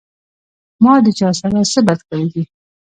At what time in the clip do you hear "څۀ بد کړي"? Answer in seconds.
1.71-2.25